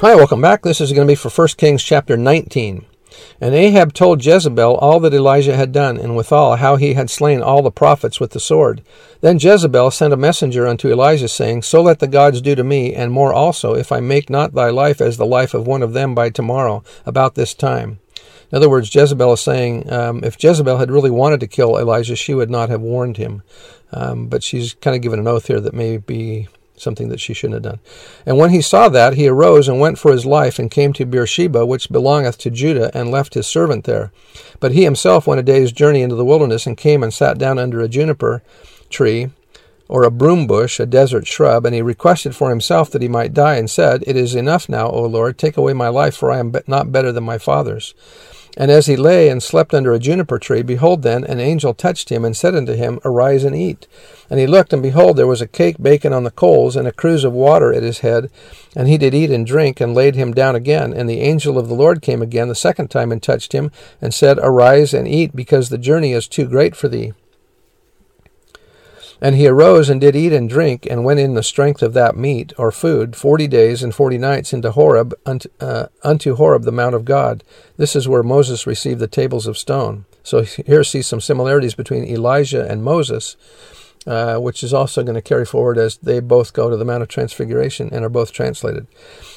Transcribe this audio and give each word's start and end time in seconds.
Hi, 0.00 0.14
welcome 0.14 0.40
back. 0.40 0.62
This 0.62 0.80
is 0.80 0.94
going 0.94 1.06
to 1.06 1.10
be 1.10 1.14
for 1.14 1.28
1 1.28 1.48
Kings 1.58 1.82
chapter 1.82 2.16
19. 2.16 2.86
And 3.38 3.54
Ahab 3.54 3.92
told 3.92 4.24
Jezebel 4.24 4.76
all 4.76 4.98
that 4.98 5.12
Elijah 5.12 5.54
had 5.54 5.72
done, 5.72 5.98
and 5.98 6.16
withal 6.16 6.56
how 6.56 6.76
he 6.76 6.94
had 6.94 7.10
slain 7.10 7.42
all 7.42 7.60
the 7.60 7.70
prophets 7.70 8.18
with 8.18 8.30
the 8.30 8.40
sword. 8.40 8.82
Then 9.20 9.38
Jezebel 9.38 9.90
sent 9.90 10.14
a 10.14 10.16
messenger 10.16 10.66
unto 10.66 10.90
Elijah, 10.90 11.28
saying, 11.28 11.64
So 11.64 11.82
let 11.82 11.98
the 11.98 12.08
gods 12.08 12.40
do 12.40 12.54
to 12.54 12.64
me, 12.64 12.94
and 12.94 13.12
more 13.12 13.34
also, 13.34 13.74
if 13.74 13.92
I 13.92 14.00
make 14.00 14.30
not 14.30 14.54
thy 14.54 14.70
life 14.70 15.02
as 15.02 15.18
the 15.18 15.26
life 15.26 15.52
of 15.52 15.66
one 15.66 15.82
of 15.82 15.92
them 15.92 16.14
by 16.14 16.30
tomorrow, 16.30 16.82
about 17.04 17.34
this 17.34 17.52
time. 17.52 17.98
In 18.50 18.56
other 18.56 18.70
words, 18.70 18.94
Jezebel 18.94 19.34
is 19.34 19.42
saying, 19.42 19.92
um, 19.92 20.24
if 20.24 20.42
Jezebel 20.42 20.78
had 20.78 20.90
really 20.90 21.10
wanted 21.10 21.40
to 21.40 21.46
kill 21.46 21.76
Elijah, 21.76 22.16
she 22.16 22.32
would 22.32 22.48
not 22.48 22.70
have 22.70 22.80
warned 22.80 23.18
him. 23.18 23.42
Um, 23.92 24.28
but 24.28 24.42
she's 24.42 24.72
kind 24.72 24.96
of 24.96 25.02
given 25.02 25.18
an 25.18 25.28
oath 25.28 25.48
here 25.48 25.60
that 25.60 25.74
may 25.74 25.98
be 25.98 26.48
something 26.80 27.08
that 27.08 27.20
she 27.20 27.34
shouldn't 27.34 27.64
have 27.64 27.72
done. 27.72 27.80
And 28.26 28.38
when 28.38 28.50
he 28.50 28.60
saw 28.60 28.88
that, 28.88 29.14
he 29.14 29.28
arose 29.28 29.68
and 29.68 29.80
went 29.80 29.98
for 29.98 30.12
his 30.12 30.26
life 30.26 30.58
and 30.58 30.70
came 30.70 30.92
to 30.94 31.06
Beersheba, 31.06 31.66
which 31.66 31.90
belongeth 31.90 32.38
to 32.38 32.50
Judah, 32.50 32.90
and 32.94 33.10
left 33.10 33.34
his 33.34 33.46
servant 33.46 33.84
there. 33.84 34.12
But 34.58 34.72
he 34.72 34.84
himself 34.84 35.26
went 35.26 35.40
a 35.40 35.42
day's 35.42 35.72
journey 35.72 36.02
into 36.02 36.16
the 36.16 36.24
wilderness 36.24 36.66
and 36.66 36.76
came 36.76 37.02
and 37.02 37.12
sat 37.12 37.38
down 37.38 37.58
under 37.58 37.80
a 37.80 37.88
juniper 37.88 38.42
tree 38.88 39.30
or 39.90 40.04
a 40.04 40.10
broom 40.10 40.46
bush, 40.46 40.78
a 40.78 40.86
desert 40.86 41.26
shrub, 41.26 41.66
and 41.66 41.74
he 41.74 41.82
requested 41.82 42.36
for 42.36 42.50
himself 42.50 42.90
that 42.90 43.02
he 43.02 43.08
might 43.08 43.34
die, 43.34 43.56
and 43.56 43.68
said, 43.68 44.04
It 44.06 44.16
is 44.16 44.36
enough 44.36 44.68
now, 44.68 44.88
O 44.88 45.04
Lord, 45.04 45.36
take 45.36 45.56
away 45.56 45.72
my 45.72 45.88
life, 45.88 46.14
for 46.14 46.30
I 46.30 46.38
am 46.38 46.54
not 46.68 46.92
better 46.92 47.10
than 47.10 47.24
my 47.24 47.38
father's. 47.38 47.92
And 48.60 48.70
as 48.70 48.84
he 48.84 48.94
lay 48.94 49.30
and 49.30 49.42
slept 49.42 49.72
under 49.72 49.94
a 49.94 49.98
juniper 49.98 50.38
tree, 50.38 50.60
behold, 50.60 51.00
then 51.00 51.24
an 51.24 51.40
angel 51.40 51.72
touched 51.72 52.10
him 52.10 52.26
and 52.26 52.36
said 52.36 52.54
unto 52.54 52.74
him, 52.74 53.00
Arise 53.06 53.42
and 53.42 53.56
eat. 53.56 53.86
And 54.28 54.38
he 54.38 54.46
looked, 54.46 54.74
and 54.74 54.82
behold, 54.82 55.16
there 55.16 55.26
was 55.26 55.40
a 55.40 55.46
cake 55.46 55.78
baken 55.78 56.14
on 56.14 56.24
the 56.24 56.30
coals, 56.30 56.76
and 56.76 56.86
a 56.86 56.92
cruse 56.92 57.24
of 57.24 57.32
water 57.32 57.72
at 57.72 57.82
his 57.82 58.00
head. 58.00 58.28
And 58.76 58.86
he 58.86 58.98
did 58.98 59.14
eat 59.14 59.30
and 59.30 59.46
drink, 59.46 59.80
and 59.80 59.94
laid 59.94 60.14
him 60.14 60.34
down 60.34 60.56
again. 60.56 60.92
And 60.92 61.08
the 61.08 61.22
angel 61.22 61.56
of 61.56 61.68
the 61.68 61.74
Lord 61.74 62.02
came 62.02 62.20
again 62.20 62.48
the 62.48 62.54
second 62.54 62.90
time 62.90 63.10
and 63.10 63.22
touched 63.22 63.54
him, 63.54 63.70
and 63.98 64.12
said, 64.12 64.38
Arise 64.38 64.92
and 64.92 65.08
eat, 65.08 65.34
because 65.34 65.70
the 65.70 65.78
journey 65.78 66.12
is 66.12 66.28
too 66.28 66.46
great 66.46 66.76
for 66.76 66.88
thee. 66.88 67.14
And 69.20 69.36
he 69.36 69.46
arose 69.46 69.90
and 69.90 70.00
did 70.00 70.16
eat 70.16 70.32
and 70.32 70.48
drink, 70.48 70.86
and 70.90 71.04
went 71.04 71.20
in 71.20 71.34
the 71.34 71.42
strength 71.42 71.82
of 71.82 71.92
that 71.92 72.16
meat 72.16 72.52
or 72.56 72.72
food 72.72 73.14
forty 73.14 73.46
days 73.46 73.82
and 73.82 73.94
forty 73.94 74.16
nights 74.16 74.52
into 74.52 74.70
Horeb, 74.70 75.14
unto, 75.26 75.48
uh, 75.60 75.86
unto 76.02 76.36
Horeb 76.36 76.62
the 76.62 76.72
mount 76.72 76.94
of 76.94 77.04
God. 77.04 77.44
This 77.76 77.94
is 77.94 78.08
where 78.08 78.22
Moses 78.22 78.66
received 78.66 78.98
the 78.98 79.06
tables 79.06 79.46
of 79.46 79.58
stone. 79.58 80.06
So 80.22 80.42
here 80.42 80.84
see 80.84 81.02
some 81.02 81.20
similarities 81.20 81.74
between 81.74 82.04
Elijah 82.04 82.66
and 82.66 82.82
Moses. 82.82 83.36
Uh, 84.06 84.38
which 84.38 84.62
is 84.62 84.72
also 84.72 85.02
going 85.02 85.14
to 85.14 85.20
carry 85.20 85.44
forward 85.44 85.76
as 85.76 85.98
they 85.98 86.20
both 86.20 86.54
go 86.54 86.70
to 86.70 86.76
the 86.78 86.86
Mount 86.86 87.02
of 87.02 87.08
Transfiguration 87.08 87.90
and 87.92 88.02
are 88.02 88.08
both 88.08 88.32
translated. 88.32 88.86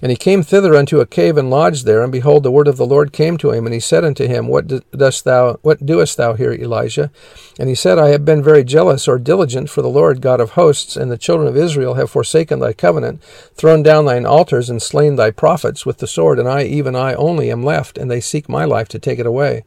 And 0.00 0.10
he 0.10 0.16
came 0.16 0.42
thither 0.42 0.74
unto 0.74 0.98
a 0.98 1.04
cave 1.04 1.36
and 1.36 1.50
lodged 1.50 1.84
there, 1.84 2.02
and 2.02 2.10
behold, 2.10 2.42
the 2.42 2.50
word 2.50 2.66
of 2.66 2.78
the 2.78 2.86
Lord 2.86 3.12
came 3.12 3.36
to 3.36 3.50
him, 3.50 3.66
and 3.66 3.74
he 3.74 3.80
said 3.80 4.02
unto 4.02 4.26
him, 4.26 4.48
What 4.48 4.90
dost 4.92 5.24
thou? 5.24 5.58
What 5.60 5.84
doest 5.84 6.16
thou 6.16 6.32
here, 6.32 6.52
Elijah? 6.52 7.10
And 7.58 7.68
he 7.68 7.74
said, 7.74 7.98
I 7.98 8.08
have 8.08 8.24
been 8.24 8.42
very 8.42 8.64
jealous 8.64 9.06
or 9.06 9.18
diligent 9.18 9.68
for 9.68 9.82
the 9.82 9.90
Lord 9.90 10.22
God 10.22 10.40
of 10.40 10.52
hosts, 10.52 10.96
and 10.96 11.10
the 11.10 11.18
children 11.18 11.48
of 11.48 11.56
Israel 11.56 11.94
have 11.94 12.10
forsaken 12.10 12.58
thy 12.58 12.72
covenant, 12.72 13.22
thrown 13.54 13.82
down 13.82 14.06
thine 14.06 14.24
altars, 14.24 14.70
and 14.70 14.80
slain 14.80 15.16
thy 15.16 15.32
prophets 15.32 15.84
with 15.84 15.98
the 15.98 16.06
sword, 16.06 16.38
and 16.38 16.48
I, 16.48 16.62
even 16.62 16.96
I 16.96 17.12
only, 17.12 17.50
am 17.50 17.62
left, 17.62 17.98
and 17.98 18.10
they 18.10 18.20
seek 18.20 18.48
my 18.48 18.64
life 18.64 18.88
to 18.88 18.98
take 18.98 19.18
it 19.18 19.26
away. 19.26 19.64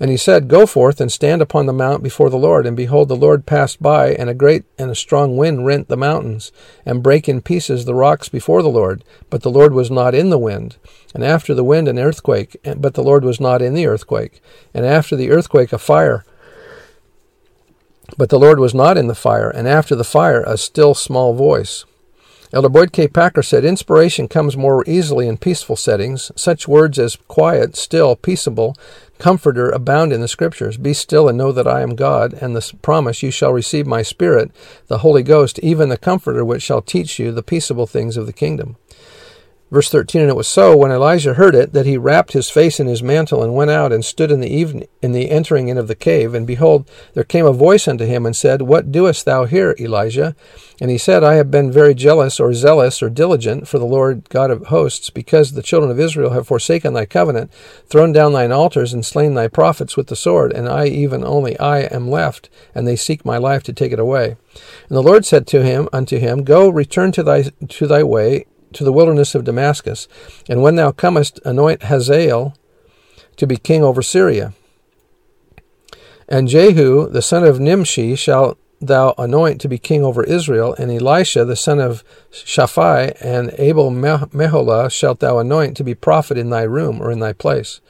And 0.00 0.10
he 0.10 0.16
said, 0.16 0.48
Go 0.48 0.66
forth 0.66 1.00
and 1.00 1.10
stand 1.10 1.40
upon 1.40 1.66
the 1.66 1.72
mount 1.72 2.02
before 2.02 2.30
the 2.30 2.36
Lord. 2.36 2.66
And 2.66 2.76
behold, 2.76 3.08
the 3.08 3.16
Lord 3.16 3.46
passed 3.46 3.82
by, 3.82 4.12
and 4.14 4.28
a 4.28 4.34
great 4.34 4.64
and 4.78 4.90
a 4.90 4.94
strong 4.94 5.36
wind 5.36 5.66
rent 5.66 5.88
the 5.88 5.96
mountains, 5.96 6.52
and 6.84 7.02
brake 7.02 7.28
in 7.28 7.40
pieces 7.40 7.84
the 7.84 7.94
rocks 7.94 8.28
before 8.28 8.62
the 8.62 8.68
Lord. 8.68 9.04
But 9.30 9.42
the 9.42 9.50
Lord 9.50 9.72
was 9.72 9.90
not 9.90 10.14
in 10.14 10.30
the 10.30 10.38
wind. 10.38 10.76
And 11.14 11.24
after 11.24 11.54
the 11.54 11.64
wind, 11.64 11.86
an 11.88 11.98
earthquake, 11.98 12.56
but 12.76 12.94
the 12.94 13.02
Lord 13.02 13.24
was 13.24 13.40
not 13.40 13.62
in 13.62 13.74
the 13.74 13.86
earthquake. 13.86 14.42
And 14.72 14.84
after 14.84 15.14
the 15.14 15.30
earthquake, 15.30 15.72
a 15.72 15.78
fire. 15.78 16.24
But 18.18 18.28
the 18.28 18.38
Lord 18.38 18.58
was 18.58 18.74
not 18.74 18.96
in 18.96 19.06
the 19.06 19.14
fire. 19.14 19.48
And 19.48 19.68
after 19.68 19.94
the 19.94 20.04
fire, 20.04 20.42
a 20.42 20.58
still 20.58 20.94
small 20.94 21.34
voice. 21.34 21.84
Elder 22.54 22.68
Boyd 22.68 22.92
K. 22.92 23.08
Packer 23.08 23.42
said, 23.42 23.64
Inspiration 23.64 24.28
comes 24.28 24.56
more 24.56 24.84
easily 24.86 25.26
in 25.26 25.38
peaceful 25.38 25.74
settings. 25.74 26.30
Such 26.36 26.68
words 26.68 27.00
as 27.00 27.16
quiet, 27.16 27.74
still, 27.74 28.14
peaceable, 28.14 28.76
comforter 29.18 29.70
abound 29.70 30.12
in 30.12 30.20
the 30.20 30.28
Scriptures. 30.28 30.76
Be 30.76 30.92
still 30.92 31.28
and 31.28 31.38
know 31.38 31.52
that 31.52 31.66
I 31.66 31.82
am 31.82 31.94
God, 31.94 32.34
and 32.34 32.54
the 32.54 32.72
promise, 32.82 33.22
You 33.22 33.30
shall 33.30 33.52
receive 33.52 33.86
my 33.86 34.02
Spirit, 34.02 34.50
the 34.88 34.98
Holy 34.98 35.22
Ghost, 35.22 35.58
even 35.60 35.88
the 35.88 35.98
Comforter, 35.98 36.44
which 36.44 36.62
shall 36.62 36.82
teach 36.82 37.18
you 37.18 37.32
the 37.32 37.42
peaceable 37.42 37.86
things 37.86 38.16
of 38.16 38.26
the 38.26 38.32
kingdom. 38.32 38.76
Verse 39.70 39.88
13 39.88 40.20
And 40.20 40.30
it 40.30 40.36
was 40.36 40.46
so, 40.46 40.76
when 40.76 40.92
Elijah 40.92 41.34
heard 41.34 41.54
it, 41.54 41.72
that 41.72 41.86
he 41.86 41.96
wrapped 41.96 42.32
his 42.32 42.50
face 42.50 42.78
in 42.78 42.86
his 42.86 43.02
mantle 43.02 43.42
and 43.42 43.54
went 43.54 43.70
out 43.70 43.92
and 43.92 44.04
stood 44.04 44.30
in 44.30 44.40
the 44.40 44.54
evening 44.54 44.86
in 45.00 45.12
the 45.12 45.30
entering 45.30 45.68
in 45.68 45.78
of 45.78 45.88
the 45.88 45.94
cave. 45.94 46.34
And 46.34 46.46
behold, 46.46 46.88
there 47.14 47.24
came 47.24 47.46
a 47.46 47.52
voice 47.52 47.88
unto 47.88 48.04
him 48.04 48.26
and 48.26 48.36
said, 48.36 48.62
What 48.62 48.92
doest 48.92 49.24
thou 49.24 49.46
here, 49.46 49.74
Elijah? 49.80 50.36
And 50.80 50.90
he 50.90 50.98
said, 50.98 51.24
I 51.24 51.34
have 51.34 51.50
been 51.50 51.72
very 51.72 51.94
jealous 51.94 52.38
or 52.38 52.52
zealous 52.52 53.02
or 53.02 53.08
diligent 53.08 53.66
for 53.66 53.78
the 53.78 53.86
Lord 53.86 54.28
God 54.28 54.50
of 54.50 54.66
hosts, 54.66 55.08
because 55.08 55.52
the 55.52 55.62
children 55.62 55.90
of 55.90 56.00
Israel 56.00 56.30
have 56.30 56.46
forsaken 56.46 56.92
thy 56.92 57.06
covenant, 57.06 57.50
thrown 57.88 58.12
down 58.12 58.32
thine 58.32 58.52
altars, 58.52 58.92
and 58.92 59.04
slain 59.04 59.34
thy 59.34 59.48
prophets 59.48 59.96
with 59.96 60.08
the 60.08 60.16
sword. 60.16 60.52
And 60.52 60.68
I, 60.68 60.86
even 60.86 61.24
only 61.24 61.58
I, 61.58 61.80
am 61.80 62.10
left, 62.10 62.50
and 62.74 62.86
they 62.86 62.96
seek 62.96 63.24
my 63.24 63.38
life 63.38 63.62
to 63.64 63.72
take 63.72 63.92
it 63.92 63.98
away. 63.98 64.36
And 64.88 64.96
the 64.96 65.02
Lord 65.02 65.24
said 65.24 65.46
to 65.48 65.64
him 65.64 65.88
unto 65.92 66.18
him, 66.18 66.44
Go, 66.44 66.68
return 66.68 67.12
to 67.12 67.22
thy 67.22 67.44
to 67.68 67.86
thy 67.86 68.02
way 68.02 68.46
to 68.74 68.84
the 68.84 68.92
wilderness 68.92 69.34
of 69.34 69.44
Damascus, 69.44 70.08
and 70.48 70.62
when 70.62 70.76
thou 70.76 70.92
comest, 70.92 71.40
anoint 71.44 71.84
Hazael 71.84 72.54
to 73.36 73.46
be 73.46 73.56
king 73.56 73.82
over 73.82 74.02
Syria. 74.02 74.52
And 76.28 76.48
Jehu, 76.48 77.08
the 77.08 77.22
son 77.22 77.44
of 77.44 77.60
Nimshi, 77.60 78.16
shalt 78.16 78.58
thou 78.80 79.14
anoint 79.18 79.60
to 79.60 79.68
be 79.68 79.78
king 79.78 80.04
over 80.04 80.24
Israel, 80.24 80.74
and 80.78 80.90
Elisha, 80.90 81.44
the 81.44 81.56
son 81.56 81.80
of 81.80 82.04
Shaphat, 82.30 83.16
and 83.20 83.54
Abel 83.58 83.90
Meholah 83.90 84.90
shalt 84.90 85.20
thou 85.20 85.38
anoint 85.38 85.76
to 85.76 85.84
be 85.84 85.94
prophet 85.94 86.38
in 86.38 86.50
thy 86.50 86.62
room 86.62 87.00
or 87.00 87.10
in 87.10 87.20
thy 87.20 87.32
place. 87.32 87.80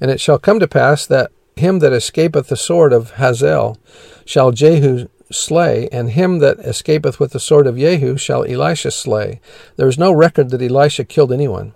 And 0.00 0.10
it 0.10 0.20
shall 0.20 0.38
come 0.38 0.60
to 0.60 0.68
pass 0.68 1.06
that 1.06 1.30
him 1.56 1.78
that 1.78 1.92
escapeth 1.92 2.48
the 2.48 2.56
sword 2.56 2.92
of 2.92 3.12
Hazael 3.12 3.78
shall 4.24 4.50
Jehu 4.50 5.08
slay, 5.34 5.88
and 5.90 6.10
him 6.10 6.38
that 6.38 6.58
escapeth 6.60 7.18
with 7.20 7.32
the 7.32 7.40
sword 7.40 7.66
of 7.66 7.76
Jehu 7.76 8.16
shall 8.16 8.44
Elisha 8.44 8.90
slay. 8.90 9.40
There 9.76 9.88
is 9.88 9.98
no 9.98 10.12
record 10.12 10.50
that 10.50 10.62
Elisha 10.62 11.04
killed 11.04 11.32
anyone. 11.32 11.74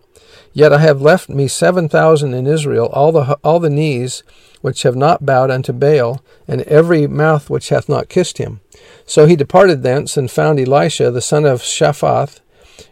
Yet 0.53 0.73
I 0.73 0.79
have 0.79 1.03
left 1.03 1.29
me 1.29 1.47
seven 1.49 1.89
thousand 1.89 2.35
in 2.35 2.47
Israel, 2.47 2.87
all 2.93 3.13
the 3.13 3.39
all 3.45 3.61
the 3.61 3.71
knees 3.71 4.23
which 4.61 4.83
have 4.83 4.97
not 4.97 5.27
bowed 5.27 5.51
unto 5.51 5.73
Baal, 5.73 6.23
and 6.47 6.63
every 6.63 7.07
mouth 7.07 7.51
which 7.51 7.69
hath 7.69 7.89
not 7.89 8.09
kissed 8.09 8.39
him. 8.39 8.61
So 9.07 9.27
he 9.27 9.37
departed 9.37 9.83
thence 9.83 10.17
and 10.17 10.31
found 10.31 10.59
Elisha 10.59 11.11
the 11.11 11.21
son 11.21 11.45
of 11.45 11.63
Shaphat. 11.63 12.41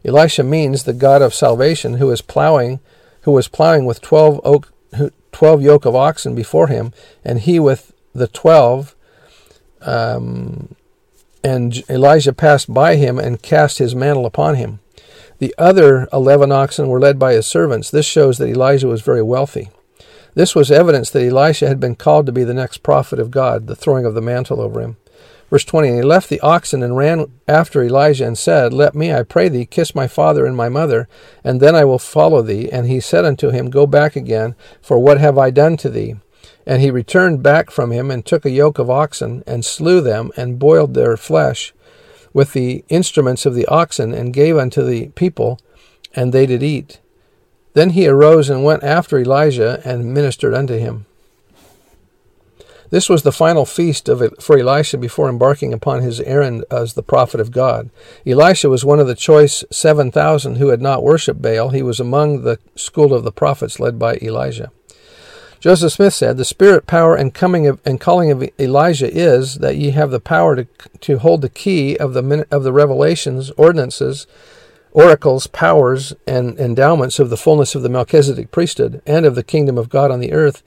Elisha 0.04 0.42
means 0.42 0.84
the 0.84 0.92
God 0.92 1.22
of 1.22 1.34
salvation, 1.34 1.94
who 1.94 2.10
is 2.10 2.22
plowing, 2.22 2.80
who 3.22 3.32
was 3.32 3.48
plowing 3.48 3.84
with 3.86 4.00
twelve 4.00 4.40
oak, 4.44 4.72
twelve 5.32 5.62
yoke 5.62 5.84
of 5.84 5.94
oxen 5.94 6.34
before 6.34 6.68
him, 6.68 6.92
and 7.24 7.40
he 7.40 7.58
with 7.60 7.92
the 8.14 8.28
twelve 8.28 8.95
um, 9.82 10.74
and 11.42 11.82
Elijah 11.88 12.32
passed 12.32 12.72
by 12.72 12.96
him 12.96 13.18
and 13.18 13.42
cast 13.42 13.78
his 13.78 13.94
mantle 13.94 14.26
upon 14.26 14.56
him. 14.56 14.80
The 15.38 15.54
other 15.58 16.08
eleven 16.12 16.50
oxen 16.50 16.88
were 16.88 17.00
led 17.00 17.18
by 17.18 17.34
his 17.34 17.46
servants. 17.46 17.90
This 17.90 18.06
shows 18.06 18.38
that 18.38 18.48
Elijah 18.48 18.88
was 18.88 19.02
very 19.02 19.22
wealthy. 19.22 19.70
This 20.34 20.54
was 20.54 20.70
evidence 20.70 21.10
that 21.10 21.26
Elisha 21.26 21.68
had 21.68 21.80
been 21.80 21.94
called 21.94 22.26
to 22.26 22.32
be 22.32 22.44
the 22.44 22.54
next 22.54 22.82
prophet 22.82 23.18
of 23.18 23.30
God, 23.30 23.66
the 23.66 23.76
throwing 23.76 24.04
of 24.04 24.14
the 24.14 24.20
mantle 24.20 24.60
over 24.60 24.80
him. 24.80 24.96
Verse 25.48 25.64
20 25.64 25.88
And 25.88 25.96
he 25.98 26.02
left 26.02 26.28
the 26.28 26.40
oxen 26.40 26.82
and 26.82 26.96
ran 26.96 27.26
after 27.46 27.82
Elijah 27.82 28.26
and 28.26 28.36
said, 28.36 28.72
Let 28.72 28.94
me, 28.94 29.12
I 29.12 29.22
pray 29.22 29.48
thee, 29.48 29.64
kiss 29.64 29.94
my 29.94 30.06
father 30.06 30.44
and 30.44 30.56
my 30.56 30.68
mother, 30.68 31.08
and 31.44 31.60
then 31.60 31.74
I 31.74 31.84
will 31.84 31.98
follow 31.98 32.42
thee. 32.42 32.70
And 32.70 32.86
he 32.86 33.00
said 33.00 33.24
unto 33.24 33.50
him, 33.50 33.70
Go 33.70 33.86
back 33.86 34.16
again, 34.16 34.54
for 34.82 34.98
what 34.98 35.18
have 35.18 35.38
I 35.38 35.50
done 35.50 35.76
to 35.78 35.88
thee? 35.88 36.16
And 36.66 36.82
he 36.82 36.90
returned 36.90 37.42
back 37.42 37.70
from 37.70 37.92
him 37.92 38.10
and 38.10 38.24
took 38.24 38.44
a 38.44 38.50
yoke 38.50 38.78
of 38.78 38.90
oxen 38.90 39.42
and 39.46 39.64
slew 39.64 40.00
them 40.00 40.30
and 40.36 40.58
boiled 40.58 40.94
their 40.94 41.16
flesh 41.16 41.72
with 42.32 42.52
the 42.52 42.84
instruments 42.88 43.46
of 43.46 43.54
the 43.54 43.66
oxen 43.66 44.12
and 44.12 44.34
gave 44.34 44.56
unto 44.56 44.84
the 44.84 45.08
people 45.08 45.58
and 46.14 46.32
they 46.32 46.46
did 46.46 46.62
eat. 46.62 47.00
Then 47.74 47.90
he 47.90 48.08
arose 48.08 48.48
and 48.48 48.64
went 48.64 48.82
after 48.82 49.18
Elijah 49.18 49.80
and 49.84 50.14
ministered 50.14 50.54
unto 50.54 50.78
him. 50.78 51.06
This 52.90 53.08
was 53.08 53.22
the 53.22 53.32
final 53.32 53.66
feast 53.66 54.08
of 54.08 54.22
for 54.40 54.58
Elisha 54.58 54.96
before 54.96 55.28
embarking 55.28 55.72
upon 55.72 56.02
his 56.02 56.20
errand 56.20 56.64
as 56.70 56.94
the 56.94 57.02
prophet 57.02 57.40
of 57.40 57.50
God. 57.50 57.90
Elisha 58.24 58.68
was 58.68 58.84
one 58.84 59.00
of 59.00 59.06
the 59.06 59.14
choice 59.14 59.64
7,000 59.70 60.56
who 60.56 60.68
had 60.68 60.80
not 60.80 61.02
worshipped 61.02 61.42
Baal. 61.42 61.70
He 61.70 61.82
was 61.82 61.98
among 61.98 62.42
the 62.42 62.58
school 62.76 63.12
of 63.12 63.24
the 63.24 63.32
prophets 63.32 63.80
led 63.80 63.98
by 63.98 64.16
Elijah. 64.16 64.70
Joseph 65.60 65.92
Smith 65.92 66.14
said, 66.14 66.36
The 66.36 66.44
spirit, 66.44 66.86
power, 66.86 67.16
and 67.16 67.32
coming 67.32 67.66
of, 67.66 67.80
and 67.84 68.00
calling 68.00 68.30
of 68.30 68.48
Elijah 68.58 69.10
is 69.12 69.56
that 69.56 69.76
ye 69.76 69.90
have 69.90 70.10
the 70.10 70.20
power 70.20 70.56
to, 70.56 70.66
to 71.00 71.18
hold 71.18 71.42
the 71.42 71.48
key 71.48 71.96
of 71.96 72.14
the, 72.14 72.46
of 72.50 72.62
the 72.62 72.72
revelations, 72.72 73.50
ordinances, 73.52 74.26
oracles, 74.92 75.46
powers, 75.46 76.14
and 76.26 76.58
endowments 76.58 77.18
of 77.18 77.30
the 77.30 77.36
fullness 77.36 77.74
of 77.74 77.82
the 77.82 77.88
Melchizedek 77.88 78.50
priesthood 78.50 79.02
and 79.06 79.26
of 79.26 79.34
the 79.34 79.42
kingdom 79.42 79.76
of 79.76 79.88
God 79.88 80.10
on 80.10 80.20
the 80.20 80.32
earth, 80.32 80.62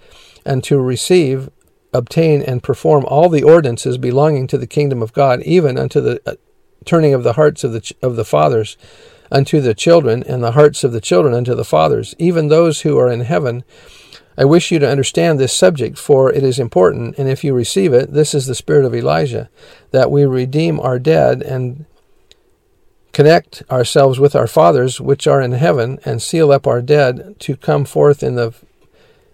and 0.46 0.64
to 0.66 0.80
receive 0.80 1.50
obtain 1.94 2.42
and 2.42 2.62
perform 2.62 3.06
all 3.06 3.30
the 3.30 3.44
ordinances 3.44 3.98
belonging 3.98 4.48
to 4.48 4.58
the 4.58 4.68
kingdom 4.68 5.02
of 5.02 5.14
God, 5.14 5.42
even 5.44 5.78
unto 5.78 6.00
the 6.00 6.22
uh, 6.26 6.36
turning 6.86 7.14
of 7.14 7.24
the 7.24 7.34
hearts 7.34 7.64
of 7.64 7.74
the 7.74 7.94
of 8.02 8.16
the 8.16 8.26
fathers 8.26 8.78
unto 9.32 9.62
the 9.62 9.74
children, 9.74 10.24
and 10.24 10.44
the 10.44 10.54
hearts 10.54 10.84
of 10.84 10.92
the 10.92 11.02
children 11.02 11.34
unto 11.34 11.54
the 11.54 11.66
fathers, 11.66 12.16
even 12.18 12.48
those 12.48 12.82
who 12.82 12.98
are 12.98 13.10
in 13.10 13.22
heaven. 13.22 13.64
I 14.40 14.46
wish 14.46 14.72
you 14.72 14.80
to 14.80 14.90
understand 14.90 15.38
this 15.38 15.52
subject, 15.52 15.98
for 15.98 16.32
it 16.32 16.44
is 16.44 16.60
important, 16.60 17.18
and 17.18 17.28
if 17.28 17.44
you 17.44 17.54
receive 17.54 17.92
it, 17.92 18.14
this 18.14 18.34
is 18.34 18.48
the 18.48 18.56
spirit 18.56 18.86
of 18.86 18.96
Elijah, 18.96 19.50
that 19.92 20.10
we 20.10 20.24
redeem 20.24 20.80
our 20.80 20.98
dead 20.98 21.42
and 21.42 21.86
connect 23.12 23.64
ourselves 23.70 24.18
with 24.18 24.38
our 24.38 24.48
fathers 24.48 25.02
which 25.02 25.28
are 25.28 25.42
in 25.42 25.52
heaven, 25.52 26.00
and 26.06 26.22
seal 26.22 26.54
up 26.54 26.66
our 26.66 26.82
dead 26.82 27.38
to 27.42 27.58
come 27.58 27.84
forth 27.84 28.24
in 28.24 28.36
the 28.36 28.54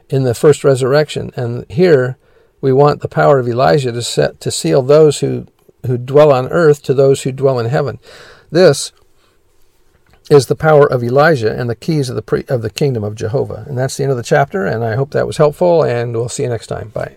in 0.09 0.23
the 0.23 0.33
first 0.33 0.63
resurrection. 0.63 1.31
And 1.35 1.69
here 1.69 2.17
we 2.59 2.73
want 2.73 3.01
the 3.01 3.07
power 3.07 3.37
of 3.37 3.47
Elijah 3.47 3.91
to 3.91 4.01
set 4.01 4.41
to 4.41 4.49
seal 4.49 4.81
those 4.81 5.19
who 5.19 5.45
who 5.85 5.99
dwell 5.99 6.33
on 6.33 6.47
earth 6.47 6.81
to 6.81 6.95
those 6.95 7.21
who 7.21 7.31
dwell 7.31 7.59
in 7.59 7.67
heaven. 7.67 7.99
This 8.49 8.91
is 10.29 10.47
the 10.47 10.55
power 10.55 10.91
of 10.91 11.03
Elijah 11.03 11.57
and 11.57 11.69
the 11.69 11.75
keys 11.75 12.09
of 12.09 12.15
the 12.15 12.21
pre, 12.21 12.43
of 12.47 12.61
the 12.61 12.69
kingdom 12.69 13.03
of 13.03 13.15
Jehovah. 13.15 13.65
And 13.67 13.77
that's 13.77 13.97
the 13.97 14.03
end 14.03 14.11
of 14.11 14.17
the 14.17 14.23
chapter 14.23 14.65
and 14.65 14.83
I 14.83 14.95
hope 14.95 15.11
that 15.11 15.27
was 15.27 15.37
helpful 15.37 15.83
and 15.83 16.13
we'll 16.13 16.29
see 16.29 16.43
you 16.43 16.49
next 16.49 16.67
time. 16.67 16.89
Bye. 16.89 17.15